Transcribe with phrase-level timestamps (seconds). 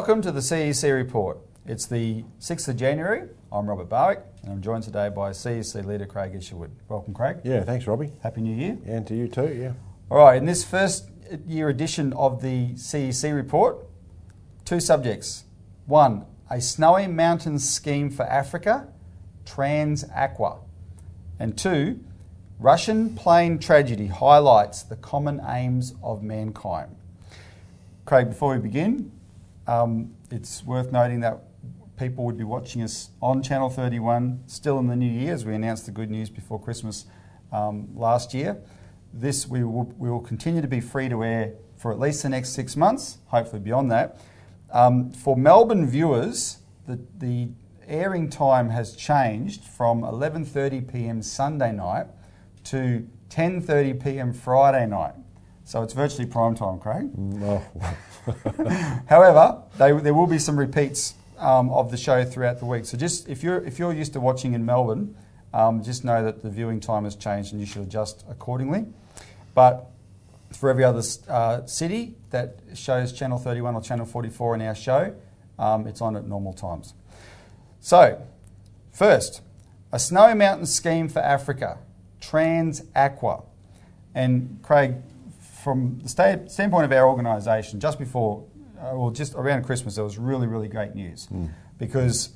[0.00, 1.40] Welcome to the CEC report.
[1.66, 3.28] It's the 6th of January.
[3.52, 6.70] I'm Robert Barwick and I'm joined today by CEC leader Craig Isherwood.
[6.88, 7.40] Welcome, Craig.
[7.44, 8.10] Yeah, thanks, Robbie.
[8.22, 8.78] Happy New Year.
[8.86, 9.72] And to you too, yeah.
[10.10, 11.10] All right, in this first
[11.46, 13.84] year edition of the CEC report,
[14.64, 15.44] two subjects.
[15.84, 18.88] One, a snowy mountains scheme for Africa,
[19.44, 20.60] Trans Aqua.
[21.38, 22.00] And two,
[22.58, 26.96] Russian plane tragedy highlights the common aims of mankind.
[28.06, 29.12] Craig, before we begin,
[29.70, 31.44] um, it's worth noting that
[31.96, 35.54] people would be watching us on Channel 31 still in the new year, as we
[35.54, 37.06] announced the good news before Christmas
[37.52, 38.60] um, last year.
[39.14, 42.28] This we will, we will continue to be free to air for at least the
[42.28, 44.20] next six months, hopefully beyond that.
[44.72, 47.50] Um, for Melbourne viewers, the, the
[47.86, 51.22] airing time has changed from 11:30 p.m.
[51.22, 52.06] Sunday night
[52.64, 54.32] to 10:30 p.m.
[54.32, 55.14] Friday night.
[55.70, 57.12] So it's virtually prime time, Craig.
[57.44, 57.62] Oh,
[59.08, 62.86] However, they, there will be some repeats um, of the show throughout the week.
[62.86, 65.14] So just if you're if you're used to watching in Melbourne,
[65.54, 68.86] um, just know that the viewing time has changed and you should adjust accordingly.
[69.54, 69.88] But
[70.50, 75.14] for every other uh, city that shows Channel 31 or Channel 44 in our show,
[75.56, 76.94] um, it's on at normal times.
[77.78, 78.20] So,
[78.90, 79.40] first,
[79.92, 81.78] a snowy mountain scheme for Africa,
[82.20, 83.44] Trans Aqua.
[84.12, 84.96] And Craig,
[85.62, 88.44] from the sta- standpoint of our organisation, just before,
[88.78, 91.28] uh, well, just around Christmas, there was really, really great news
[91.78, 92.30] because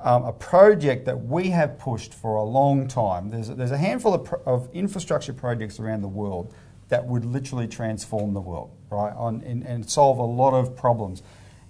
[0.00, 3.30] um, a project that we have pushed for a long time.
[3.30, 6.54] There's a, there's a handful of, of infrastructure projects around the world
[6.88, 11.22] that would literally transform the world, right, on, and, and solve a lot of problems.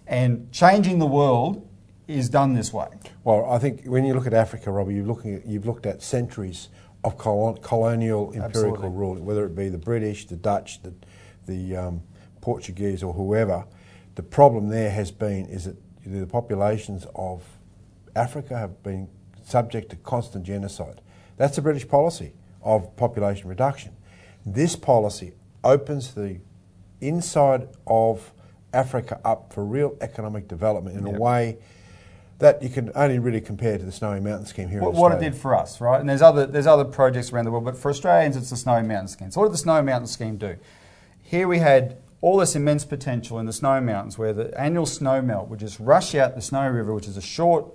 [0.07, 1.67] And changing the world
[2.09, 2.89] is done this way.
[3.23, 6.03] well, I think when you look at Africa, Robbie, you're looking at, you've looked at
[6.03, 6.69] centuries
[7.03, 8.89] of colonial empirical Absolutely.
[8.91, 10.93] rule, whether it be the British, the Dutch, the,
[11.47, 12.03] the um,
[12.41, 13.65] Portuguese, or whoever.
[14.17, 17.43] The problem there has been is that the populations of
[18.15, 19.09] Africa have been
[19.43, 21.01] subject to constant genocide.
[21.37, 23.97] That's the British policy of population reduction.
[24.45, 25.33] This policy
[25.65, 26.41] opens the
[27.01, 28.33] inside of
[28.73, 31.17] Africa up for real economic development in Yep.
[31.17, 31.59] a way
[32.41, 35.21] that you can only really compare to the Snowy Mountain Scheme here what, what it
[35.21, 36.01] did for us, right?
[36.01, 38.83] And there's other there's other projects around the world, but for Australians, it's the Snowy
[38.83, 39.31] Mountain Scheme.
[39.31, 40.57] So what did the Snowy Mountain Scheme do?
[41.23, 45.23] Here we had all this immense potential in the Snowy Mountains, where the annual snow
[45.23, 47.67] melt would just rush out the Snowy River, which is a short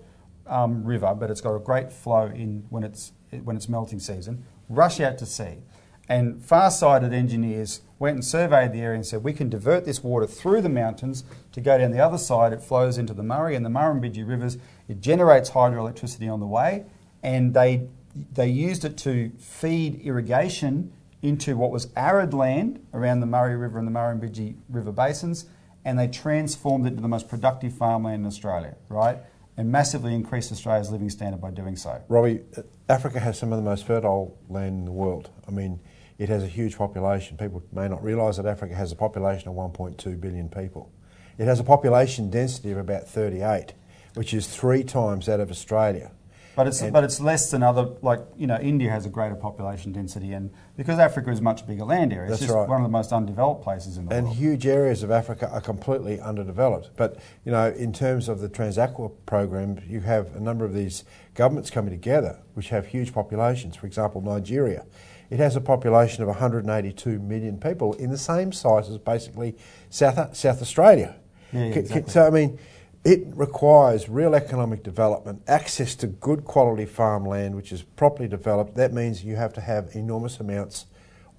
[0.47, 4.43] um, river, but it's got a great flow in when it's when it's melting season.
[4.67, 5.57] Rush out to sea,
[6.07, 10.27] and far-sighted engineers went and surveyed the area and said we can divert this water
[10.27, 12.53] through the mountains to go down the other side.
[12.53, 14.57] It flows into the Murray and the Murrumbidgee rivers.
[14.87, 16.85] It generates hydroelectricity on the way,
[17.23, 17.87] and they
[18.31, 23.79] they used it to feed irrigation into what was arid land around the Murray River
[23.79, 25.45] and the Murrumbidgee River basins,
[25.83, 29.17] and they transformed it into the most productive farmland in Australia, right?
[29.57, 32.01] And massively increased Australia's living standard by doing so.
[32.09, 32.41] Robbie,
[32.89, 35.29] Africa has some of the most fertile land in the world.
[35.47, 35.79] I mean,
[36.17, 37.37] it has a huge population.
[37.37, 40.91] People may not realise that Africa has a population of 1.2 billion people.
[41.37, 43.73] It has a population density of about 38,
[44.13, 46.11] which is three times that of Australia.
[46.55, 49.35] But it's And- but it's less than other like you know India has a greater
[49.35, 52.65] population density, and because Africa is much bigger land area, it's just right.
[52.69, 54.37] one of the most undeveloped places in the And world.
[54.37, 56.91] And huge areas of Africa are completely underdeveloped.
[56.95, 61.03] But you know, in terms of the Transaqua program, you have a number of these
[61.33, 63.75] governments coming together, which have huge populations.
[63.75, 64.85] For example, Nigeria,
[65.29, 69.55] it has a population of 182 million people, in the same size as basically
[69.89, 71.15] South South Australia.
[71.51, 72.11] Yeah, yeah, exactly.
[72.11, 72.59] So I mean.
[73.07, 78.73] It requires real economic development, access to good quality farmland, which is properly developed.
[78.77, 80.87] That means you have to have enormous amounts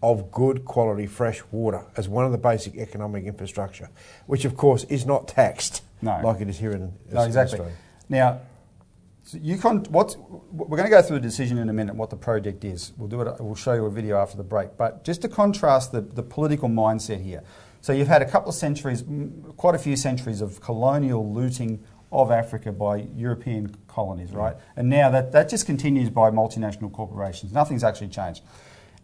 [0.01, 3.91] of good quality fresh water as one of the basic economic infrastructure,
[4.27, 6.21] which of course is not taxed No.
[6.23, 7.15] like it is here in, Australia.
[7.15, 7.59] No, exactly.
[7.59, 7.77] Australia.
[8.09, 8.41] Now,
[9.27, 9.39] so
[9.91, 10.17] what's,
[10.53, 12.93] we're going to go through the decision in a minute, what the project is.
[12.97, 13.41] We'll do it.
[13.41, 14.77] We'll show you a video after the break.
[14.77, 17.43] But just to contrast the, the political mindset here.
[17.81, 19.03] So you've had a couple of centuries,
[19.57, 21.83] quite a few centuries of colonial looting
[22.13, 24.57] of Africa by European colonies, right?
[24.77, 27.53] And now that, that just continues by multinational corporations.
[27.53, 28.45] Nothing's actually changed.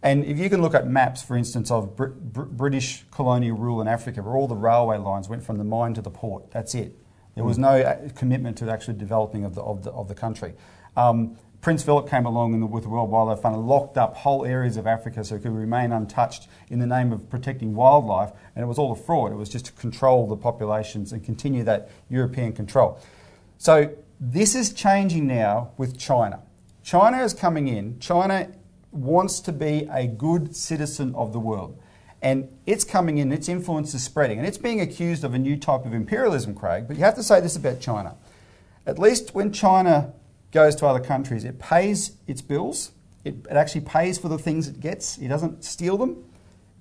[0.03, 3.81] And if you can look at maps, for instance, of Br- Br- British colonial rule
[3.81, 6.75] in Africa, where all the railway lines went from the mine to the port, that's
[6.75, 6.97] it.
[7.35, 10.53] There was no uh, commitment to actually developing of the, of the, of the country.
[10.95, 14.17] Um, Prince Philip came along in the, with the World Wildlife Fund and locked up
[14.17, 18.31] whole areas of Africa so it could remain untouched in the name of protecting wildlife,
[18.55, 19.31] and it was all a fraud.
[19.31, 22.99] It was just to control the populations and continue that European control.
[23.57, 26.41] So this is changing now with China.
[26.83, 27.97] China is coming in.
[27.99, 28.49] China
[28.91, 31.79] wants to be a good citizen of the world.
[32.23, 35.57] And it's coming in, its influence is spreading, and it's being accused of a new
[35.57, 36.87] type of imperialism, Craig.
[36.87, 38.15] But you have to say this about China.
[38.85, 40.13] At least when China
[40.51, 42.93] goes to other countries, it pays its bills,
[43.25, 46.23] it, it actually pays for the things it gets, it doesn't steal them,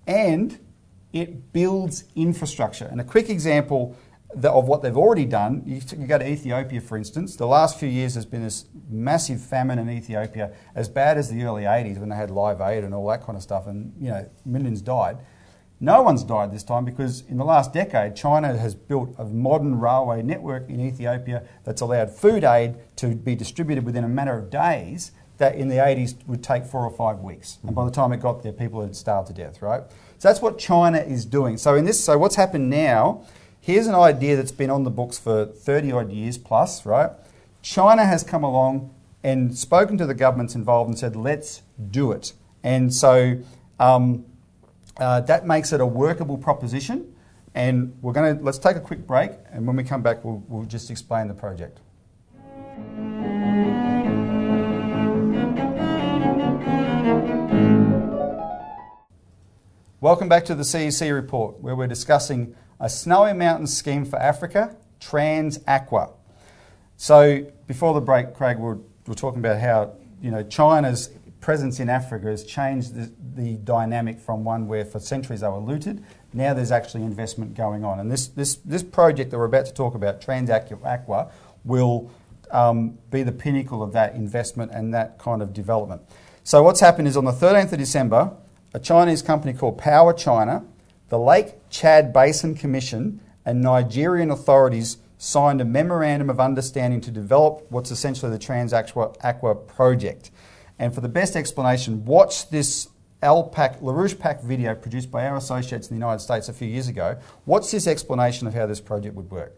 [0.07, 0.61] and
[1.13, 2.85] it builds infrastructure.
[2.85, 3.97] And a quick example
[4.45, 8.15] of what they've already done, you, go to Ethiopia, for instance, the last few years
[8.15, 12.17] there's been this massive famine in Ethiopia, as bad as the early 80s when they
[12.17, 15.19] had live aid and all that kind of stuff, and you know, millions died.
[15.83, 19.81] No one's died this time because in the last decade, China has built a modern
[19.81, 24.49] railway network in Ethiopia that's allowed food aid to be distributed within a matter of
[24.49, 27.59] days that in the 80s would take four or five weeks.
[27.65, 29.83] And by the time it got there, people had starved to death, right?
[30.19, 31.57] So that's what China is doing.
[31.57, 33.25] So in this, so what's happened now,
[33.61, 37.11] here's an idea that's been on the books for 30 odd years plus, right?
[37.61, 38.95] China has come along
[39.25, 42.35] and spoken to the governments involved and said, let's do it.
[42.63, 43.43] And so
[43.81, 44.27] um,
[44.97, 47.15] uh, that makes it a workable proposition.
[47.55, 50.43] And we're going to let's take a quick break, and when we come back, we'll,
[50.49, 51.81] we'll just explain the project.
[60.01, 64.75] Welcome back to the CEC report, where we're discussing a snowy mountain scheme for Africa,
[64.99, 66.11] Transaqua.
[66.97, 69.93] So before the break, Craig, we we're, we're talking about how
[70.23, 71.11] you know China's
[71.43, 75.59] presence in Africa has changed the, the, dynamic from one where for centuries they were
[75.59, 76.03] looted.
[76.33, 77.99] Now there's actually investment going on.
[78.01, 81.31] And this, this, this project that we're about to talk about, TransAqua,
[81.65, 82.11] will
[82.53, 86.03] um, be the pinnacle of that investment and that kind of development.
[86.45, 88.37] So what's happened is on the 13th of December,
[88.73, 90.65] a Chinese company called Power China,
[91.09, 97.67] the Lake Chad Basin Commission, and Nigerian authorities signed a memorandum of understanding to develop
[97.69, 100.31] what's essentially the TransAqua project.
[100.79, 102.89] And for the best explanation, watch this
[103.23, 106.89] LPAC, LaRouche PAC video produced by our associates in the United States a few years
[106.89, 107.19] ago.
[107.45, 109.57] What's this explanation of how this project would work?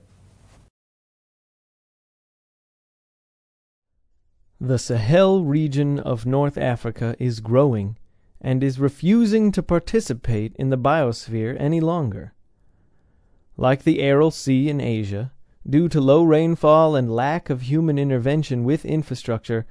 [4.61, 7.99] The Sahel region of North Africa is growing
[8.41, 12.35] and is refusing to participate in the biosphere any longer.
[13.57, 15.33] Like the Aral Sea in Asia,
[15.69, 19.67] due to low rainfall and lack of human intervention with infrastructure,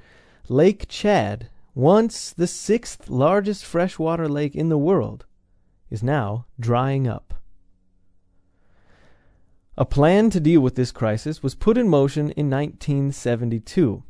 [0.50, 5.26] Lake Chad, once the sixth largest freshwater lake in the world,
[5.90, 7.34] is now drying up.
[9.78, 14.04] A plan to deal with this crisis was put in motion in 1972,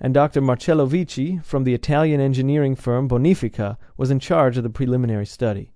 [0.00, 0.40] and Dr.
[0.40, 5.74] Marcello Vichi from the Italian engineering firm Bonifica was in charge of the preliminary study.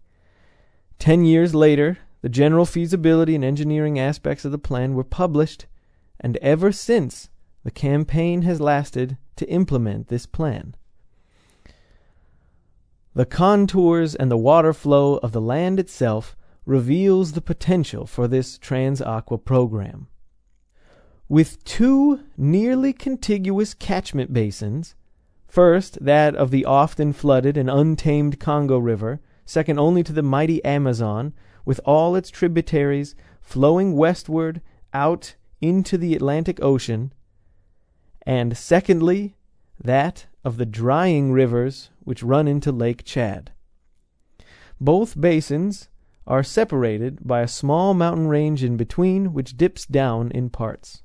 [0.99, 5.67] Ten years later, the general feasibility and engineering aspects of the plan were published,
[6.19, 7.29] and ever since
[7.63, 10.75] the campaign has lasted to implement this plan.
[13.15, 16.37] The contours and the water flow of the land itself
[16.67, 20.07] reveals the potential for this TransAqua program.
[21.29, 24.95] With two nearly contiguous catchment basins,
[25.47, 30.65] first that of the often flooded and untamed Congo River, second only to the mighty
[30.65, 31.33] Amazon,
[31.65, 34.61] with all its tributaries flowing westward
[34.93, 37.13] out into the Atlantic Ocean,
[38.27, 39.37] and secondly,
[39.83, 43.53] that of the drying rivers which run into Lake Chad.
[44.81, 45.89] Both basins
[46.27, 51.03] are separated by a small mountain range in between which dips down in parts.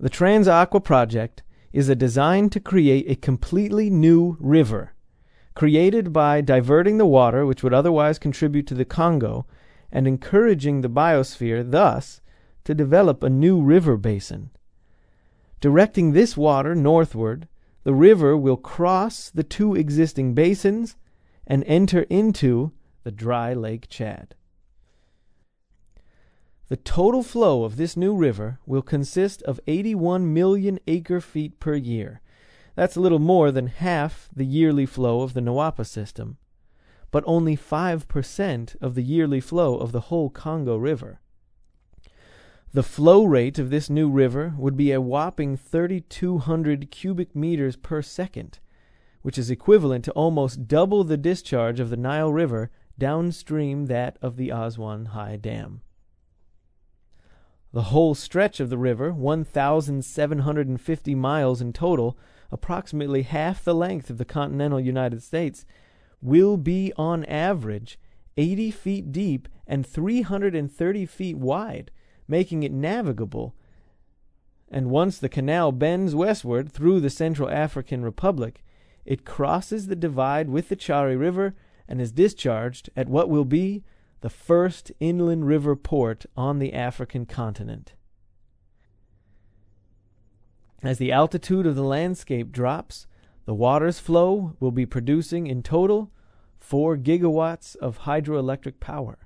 [0.00, 4.94] The TransAqua project is a design to create a completely new river,
[5.54, 9.46] created by diverting the water which would otherwise contribute to the Congo
[9.92, 12.20] and encouraging the biosphere thus
[12.64, 14.50] to develop a new river basin.
[15.62, 17.46] Directing this water northward,
[17.84, 20.96] the river will cross the two existing basins
[21.46, 22.72] and enter into
[23.04, 24.34] the dry Lake Chad.
[26.66, 31.76] The total flow of this new river will consist of 81 million acre feet per
[31.76, 32.20] year.
[32.74, 36.38] That's a little more than half the yearly flow of the Nawapa system,
[37.12, 41.20] but only 5% of the yearly flow of the whole Congo River.
[42.74, 48.00] The flow rate of this new river would be a whopping 3,200 cubic meters per
[48.00, 48.60] second,
[49.20, 54.36] which is equivalent to almost double the discharge of the Nile River downstream that of
[54.36, 55.82] the Aswan High Dam.
[57.74, 62.16] The whole stretch of the river, 1,750 miles in total,
[62.50, 65.66] approximately half the length of the continental United States,
[66.22, 67.98] will be on average
[68.38, 71.90] 80 feet deep and 330 feet wide
[72.28, 73.54] making it navigable.
[74.70, 78.62] And once the canal bends westward through the Central African Republic,
[79.04, 81.54] it crosses the divide with the Chari River
[81.88, 83.82] and is discharged at what will be
[84.20, 87.94] the first inland river port on the African continent.
[90.82, 93.06] As the altitude of the landscape drops,
[93.44, 96.10] the water's flow will be producing in total
[96.58, 99.18] 4 gigawatts of hydroelectric power.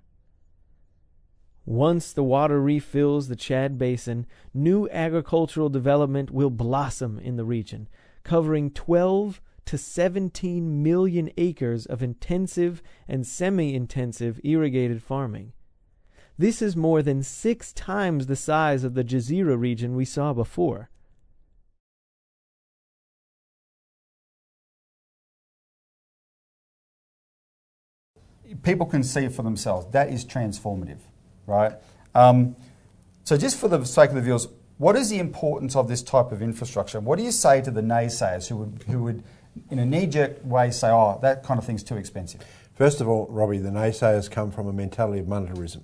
[1.67, 7.89] Once the water refills the Chad Basin, new agricultural development will blossom in the region,
[8.23, 15.53] covering 12 to 17 million acres of intensive and semi intensive irrigated farming.
[16.39, 20.89] This is more than six times the size of the Gezira region we saw before.
[28.63, 29.87] people can see for themselves.
[29.93, 31.01] That is transformative,
[31.47, 31.73] right?
[32.15, 32.57] Um,
[33.25, 34.49] so, just for the sake of the viewers,
[34.79, 37.01] what is the importance of this type of infrastructure?
[37.01, 39.25] What do you say to the naysayers who would, who would
[39.71, 42.43] in a knee jerk way, say, oh, that kind of thing's too expensive?
[42.75, 45.83] First of all, Robbie, the naysayers come from a mentality of monetarism,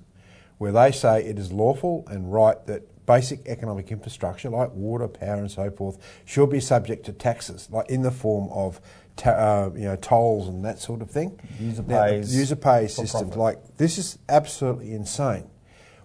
[0.59, 5.37] where they say it is lawful and right that basic economic infrastructure like water, power,
[5.37, 8.81] and so forth should be subject to taxes, like in the form of
[9.17, 11.39] ta- uh, you know tolls and that sort of thing.
[11.59, 13.39] User now, pays, user pay systems profit.
[13.39, 15.49] like this is absolutely insane.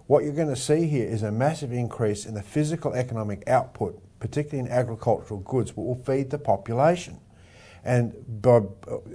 [0.08, 4.00] What you're going to see here is a massive increase in the physical economic output,
[4.20, 7.20] particularly in agricultural goods, what will feed the population.
[7.84, 8.62] And, by,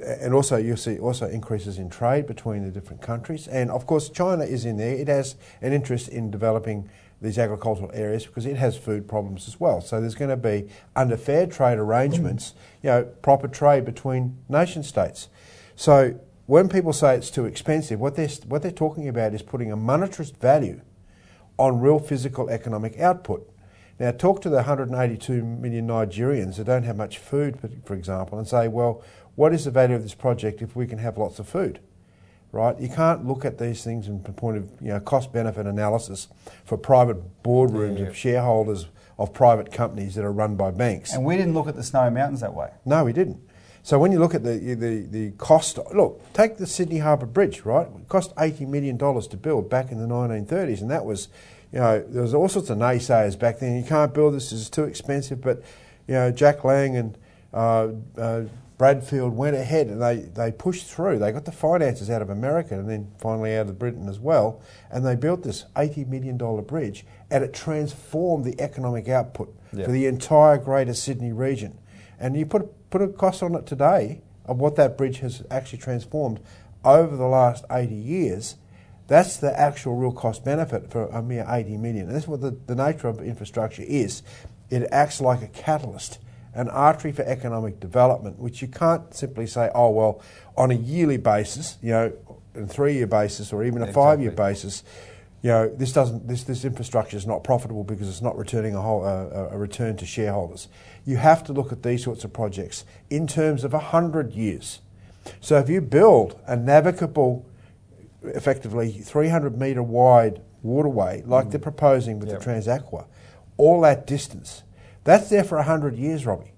[0.06, 3.48] and also you'll see also increases in trade between the different countries.
[3.48, 4.94] And of course China is in there.
[4.94, 9.60] It has an interest in developing these agricultural areas because it has food problems as
[9.60, 9.82] well.
[9.82, 14.84] So there's going to be, under fair trade arrangements, you know, proper trade between nation
[14.84, 15.28] states.
[15.76, 19.72] So when people say it's too expensive, what they're, what they're talking about is putting
[19.72, 20.82] a monetarist value
[21.58, 23.50] on real physical economic output.
[24.00, 28.48] Now, talk to the 182 million Nigerians that don't have much food, for- example, and
[28.48, 29.04] say, well,
[29.36, 31.80] what is the value of this project if we can have lots of food?
[32.52, 32.80] Right?
[32.80, 36.28] You can't look at these things from the point of you know, cost benefit analysis
[36.66, 38.06] for private boardrooms Yeah.
[38.08, 41.14] of shareholders of private companies that are run by banks.
[41.14, 42.70] And we didn't look at the Snowy Mountains that way.
[42.86, 43.40] No, we didn't.
[43.86, 47.62] So when you look at the the, the cost, look, take the Sydney Harbour Bridge,
[47.66, 47.86] right?
[47.88, 51.28] It cost eighty million dollars to build back in the nineteen thirties, and that was,
[51.72, 53.75] you know, there was all sorts of naysayers back then.
[53.78, 55.42] You can't build this; it's too expensive.
[55.42, 55.62] But,
[56.08, 57.18] you know, Jack Lang and
[57.54, 58.44] uh, uh,
[58.78, 61.20] Bradfield went ahead and they, they pushed through.
[61.20, 64.62] They got the finances out of America and then finally out of Britain as well,
[64.92, 69.86] and they built this eighty million dollar bridge, and it transformed the economic output Yeah.
[69.86, 71.80] for the entire Greater Sydney region.
[72.24, 75.80] And you put put a cost on it today of what that bridge has actually
[75.80, 76.39] transformed
[76.86, 78.56] over the last 80 years.
[79.08, 82.08] That's the actual real cost benefit for a mere 80 million.
[82.08, 84.24] And that's what the, the nature of infrastructure is.
[84.70, 86.20] It acts like a catalyst,
[86.53, 90.22] an artery for economic development, which you can't simply say, oh, well,
[90.56, 92.13] on a yearly basis, you know,
[92.56, 94.86] a three year basis or even a five year basis,
[95.44, 98.82] you know, this doesn't this this infrastructure is not profitable because it's not returning a
[98.82, 100.70] whole uh, a return to shareholders.
[101.06, 104.80] You have to look at these sorts of projects in terms of a hundred years.
[105.42, 107.46] So if you build a navigable,
[108.24, 112.40] effectively 300 metre wide waterway like they're proposing with Yep.
[112.40, 113.06] the Transaqua,
[113.58, 114.64] all that distance,
[115.04, 116.54] that's there for 100 years, Robbie.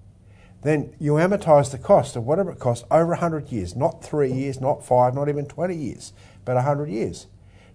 [0.61, 4.61] Then you amortise the cost of whatever it costs over 100 years, not three years,
[4.61, 6.13] not five, not even 20 years,
[6.43, 7.25] but 100 years.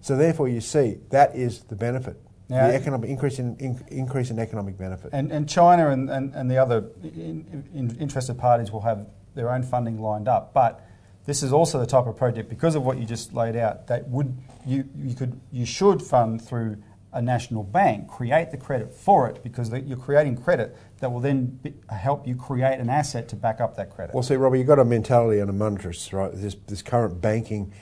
[0.01, 2.17] So therefore, you see that is the benefit,
[2.49, 5.11] Now- the economic increase in, in increase in economic benefit.
[5.13, 9.51] And, and China and, and, and the other in, in interested parties will have their
[9.51, 10.53] own funding lined up.
[10.53, 10.85] But
[11.25, 14.09] this is also the type of project, because of what you just laid out, that
[14.09, 16.77] would you, you could you should fund through
[17.13, 21.19] a national bank, create the credit for it, because the, you're creating credit that will
[21.19, 24.15] then be, help you create an asset to back up that credit.
[24.15, 26.31] Well, see, Robbie, you've got a mentality and a monetarist, right?
[26.33, 27.73] This, this current banking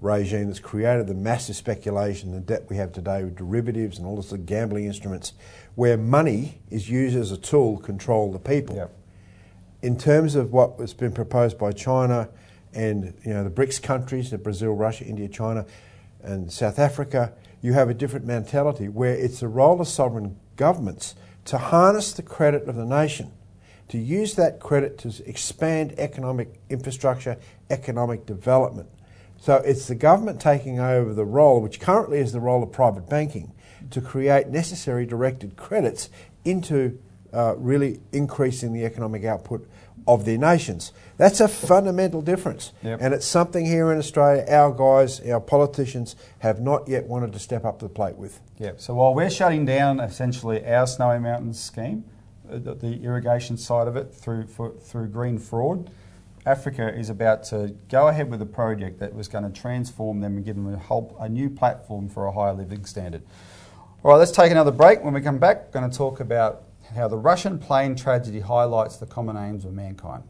[0.00, 4.18] regime that's created the massive speculation the debt we have today with derivatives and all
[4.18, 5.32] of gambling instruments,
[5.74, 8.76] where money is used as a tool to control the people.
[8.76, 8.96] Yep.
[9.82, 12.28] In terms of what has been proposed by China
[12.74, 15.64] and you know the BRICS countries, the Brazil, Russia, India, China,
[16.22, 21.14] and South Africa, you have a different mentality where it's the role of sovereign governments
[21.46, 23.32] to harness the credit of the nation,
[23.88, 27.36] to use that credit to expand economic infrastructure,
[27.70, 28.88] economic development.
[29.38, 33.08] So it's the government taking over the role, which currently is the role of private
[33.08, 33.52] banking,
[33.90, 36.10] to create necessary directed credits
[36.44, 36.98] into
[37.32, 39.68] uh, really increasing the economic output
[40.06, 40.92] of their nations.
[41.16, 42.72] That's a fundamental difference.
[42.82, 43.00] Yep.
[43.02, 47.38] And it's something here in Australia our guys, our politicians, have not yet wanted to
[47.38, 48.40] step up to the plate with.
[48.58, 48.72] Yeah.
[48.76, 52.04] So while we're shutting down essentially our Snowy Mountains scheme,
[52.48, 55.90] uh, the, the irrigation side of it through for, through green fraud,
[56.46, 60.36] Africa is about to go ahead with a project that was going to transform them
[60.36, 63.24] and give them a, whole, a new platform for a higher living standard.
[64.04, 65.02] All right, let's take another break.
[65.02, 66.62] When we come back, we're going to talk about
[66.94, 70.22] how the Russian plane tragedy highlights the common aims of mankind.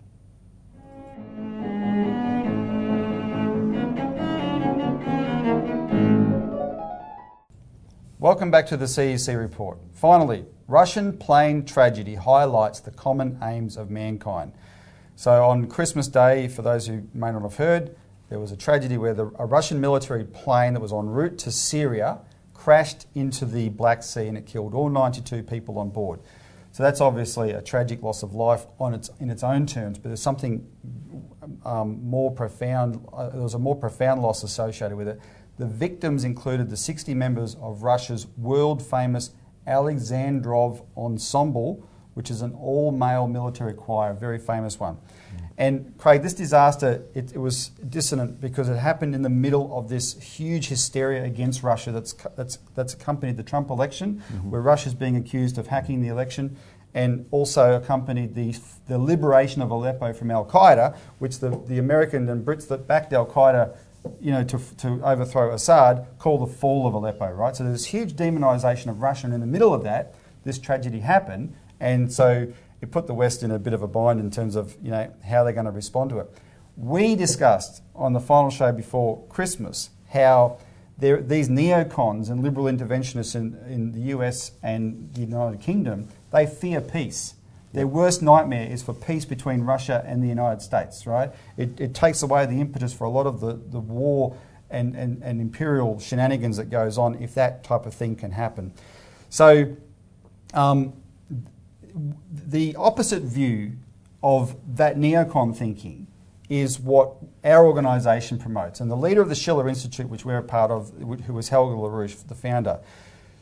[8.18, 9.78] Welcome back to the CEC report.
[9.92, 14.54] Finally, Russian plane tragedy highlights the common aims of mankind.
[15.18, 17.96] So, on Christmas Day, for those who may not have heard,
[18.28, 21.50] there was a tragedy where the, a Russian military plane that was en route to
[21.50, 22.18] Syria
[22.52, 26.20] crashed into the Black Sea and it killed all 92 people on board.
[26.70, 30.10] So that's obviously a tragic loss of life on its, in its own terms, but
[30.10, 30.66] there's something
[31.64, 35.18] um, more profound, uh, there was a more profound loss associated with it.
[35.56, 39.30] The victims included the 60 members of Russia's world famous
[39.66, 44.96] Alexandrov Ensemble, which is an all male military choir, a very famous one.
[45.58, 49.88] And Craig, this disaster, it, it, was dissonant because it happened in the middle of
[49.88, 54.50] this huge hysteria against Russia that's, that's, that's accompanied the Trump election, mm-hmm.
[54.50, 56.56] where Russia's being accused of hacking the election,
[56.94, 58.54] and also accompanied the,
[58.88, 63.12] the liberation of Aleppo from Al Qaeda, which the, the American and Brits that backed
[63.12, 63.76] Al Qaeda
[64.20, 67.56] you know, to, to overthrow Assad, call the fall of Aleppo, right?
[67.56, 71.54] So there's huge demonization of Russia, and in the middle of that, this tragedy happened,
[71.80, 74.76] and so it put the West in a bit of a bind in terms of,
[74.82, 76.30] you know, how they're going to respond to it.
[76.76, 80.58] We discussed on the final show before Christmas how
[80.98, 86.46] there, these neocons and liberal interventionists in, in the US and the United Kingdom, they
[86.46, 87.34] fear peace.
[87.72, 91.30] Their worst nightmare is for peace between Russia and the United States, right?
[91.56, 94.36] It, it takes away the impetus for a lot of the, the war
[94.70, 98.72] and, and, and imperial shenanigans that goes on if that type of thing can happen.
[99.28, 99.76] So,
[100.54, 100.94] um,
[102.30, 103.72] the opposite view
[104.22, 106.06] of that neocon thinking
[106.48, 108.80] is what our organisation promotes.
[108.80, 110.92] And the leader of the Schiller Institute, which we're a part of,
[111.26, 112.80] who was Helga LaRouche, the founder,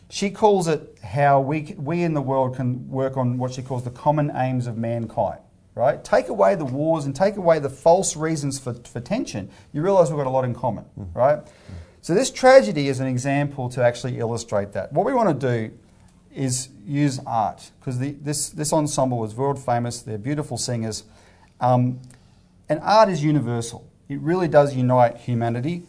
[0.09, 3.85] she calls it how we, we in the world can work on what she calls
[3.85, 5.40] the common aims of mankind.
[5.75, 6.05] Right?
[6.05, 10.09] Take away the wars and take away the false reasons for, for tension, you realise
[10.09, 10.85] we've got a lot in common.
[10.97, 11.14] Mm.
[11.14, 11.38] Right?
[11.38, 11.51] Mm.
[12.01, 14.93] So this tragedy is an example to actually illustrate that.
[14.93, 15.75] What we want to do
[16.35, 20.03] is use art because this, this ensemble was world famous.
[20.03, 21.05] They're beautiful singers.
[21.61, 22.01] Um,
[22.68, 23.88] and art is universal.
[24.09, 25.85] It really does unite humanity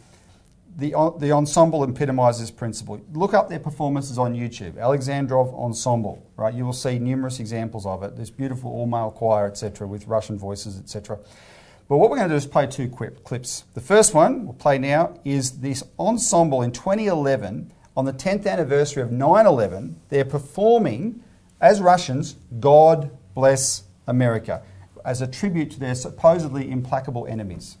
[0.76, 3.00] the, the ensemble epitomises this principle.
[3.14, 6.52] Look up their performances on YouTube, Alexandrov Ensemble, right?
[6.52, 8.16] You will see numerous examples of it.
[8.16, 11.18] This beautiful all-male choir, etc., with Russian voices, etc.
[11.88, 13.64] But what we're going to do is play two clips.
[13.74, 19.02] The first one we'll play now is this ensemble in 2011 on the 10th anniversary
[19.02, 19.96] of 9/11.
[20.08, 21.22] They're performing
[21.60, 24.62] as Russians, "God Bless America,"
[25.04, 27.78] as a tribute to their supposedly implacable enemies.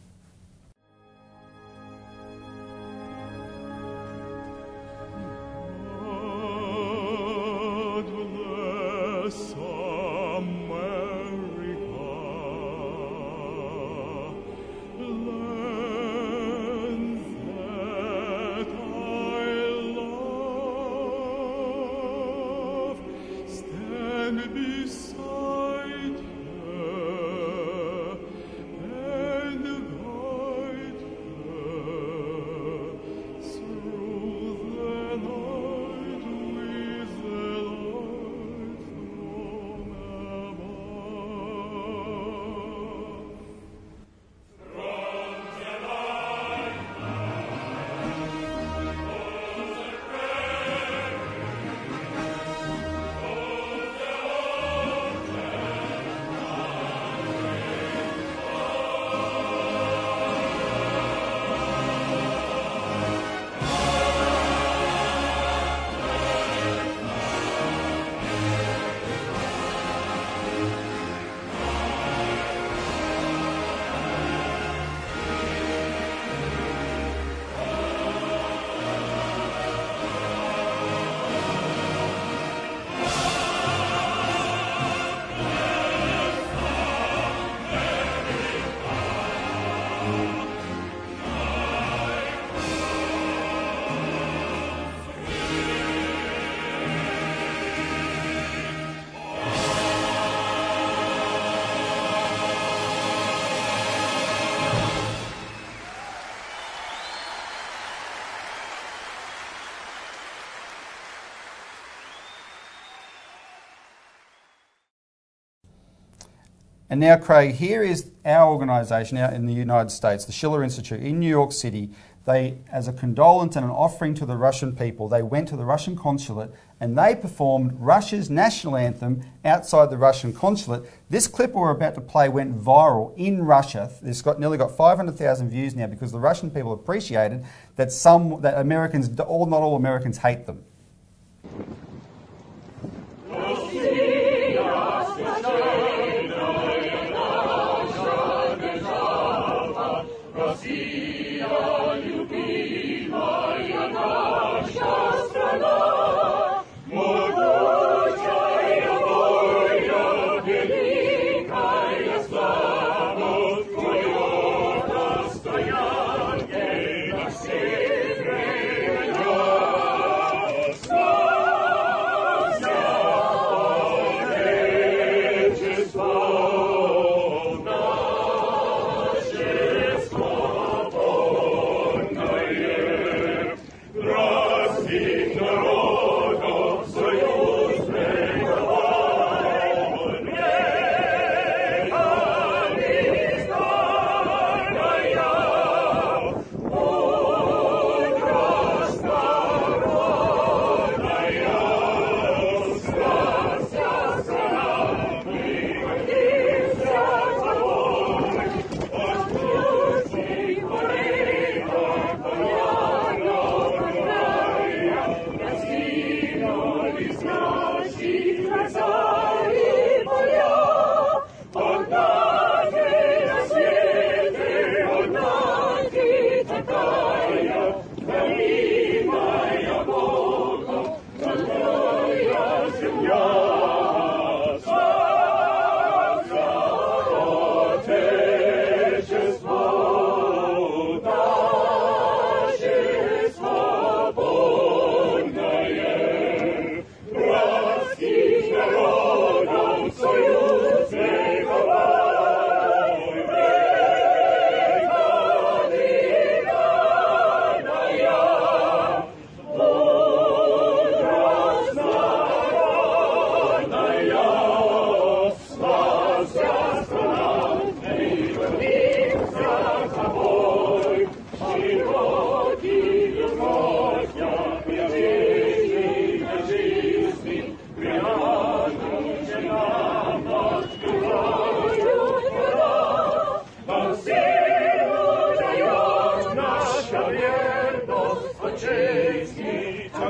[116.88, 121.02] And now, Craig, here is our organisation out in the United States, the Schiller Institute
[121.02, 121.90] in New York City.
[122.26, 125.64] They, as a condolence and an offering to the Russian people, they went to the
[125.64, 130.84] Russian consulate and they performed Russia's national anthem outside the Russian consulate.
[131.08, 133.90] This clip we're about to play went viral in Russia.
[134.02, 137.44] It's got nearly got 500,000 views now because the Russian people appreciated
[137.76, 140.64] that some that Americans, all not all Americans, hate them.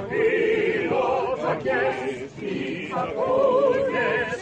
[0.08, 2.54] Φίλος, αγγέσεις, τι
[3.02, 4.38] ακούγες,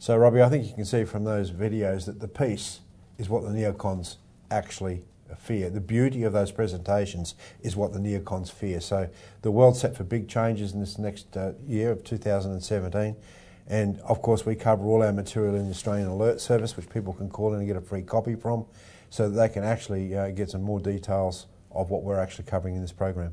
[0.00, 2.80] So, Robbie, I think you can see from those videos that the peace
[3.18, 4.16] is what the neocons
[4.48, 5.02] actually
[5.36, 5.70] fear.
[5.70, 8.80] The beauty of those presentations is what the neocons fear.
[8.80, 9.08] So,
[9.42, 13.16] the world's set for big changes in this next uh, year of 2017.
[13.66, 17.12] And of course, we cover all our material in the Australian Alert Service, which people
[17.12, 18.66] can call in and get a free copy from,
[19.10, 22.76] so that they can actually uh, get some more details of what we're actually covering
[22.76, 23.32] in this program.